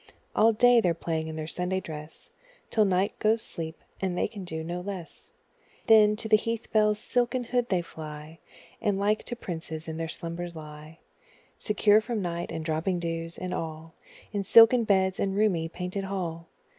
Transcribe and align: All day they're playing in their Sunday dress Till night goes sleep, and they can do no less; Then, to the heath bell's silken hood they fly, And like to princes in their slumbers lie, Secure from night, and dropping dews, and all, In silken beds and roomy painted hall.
All 0.35 0.51
day 0.51 0.81
they're 0.81 0.95
playing 0.95 1.27
in 1.27 1.35
their 1.35 1.45
Sunday 1.45 1.79
dress 1.79 2.31
Till 2.71 2.85
night 2.85 3.19
goes 3.19 3.43
sleep, 3.43 3.77
and 4.01 4.17
they 4.17 4.27
can 4.27 4.43
do 4.43 4.63
no 4.63 4.79
less; 4.81 5.29
Then, 5.85 6.15
to 6.15 6.27
the 6.27 6.37
heath 6.37 6.71
bell's 6.71 6.97
silken 6.97 7.43
hood 7.43 7.69
they 7.69 7.83
fly, 7.83 8.39
And 8.81 8.97
like 8.97 9.23
to 9.25 9.35
princes 9.35 9.87
in 9.87 9.97
their 9.97 10.07
slumbers 10.09 10.55
lie, 10.55 10.97
Secure 11.59 12.01
from 12.01 12.19
night, 12.19 12.51
and 12.51 12.65
dropping 12.65 12.97
dews, 12.97 13.37
and 13.37 13.53
all, 13.53 13.93
In 14.33 14.43
silken 14.43 14.85
beds 14.85 15.19
and 15.19 15.35
roomy 15.35 15.69
painted 15.69 16.05
hall. 16.05 16.47